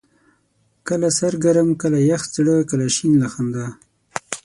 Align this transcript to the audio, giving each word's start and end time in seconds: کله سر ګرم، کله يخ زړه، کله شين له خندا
کله 0.87 1.07
سر 1.17 1.33
ګرم، 1.43 1.69
کله 1.81 1.99
يخ 2.11 2.21
زړه، 2.35 2.55
کله 2.69 2.85
شين 2.95 3.13
له 3.21 3.27
خندا 3.33 3.67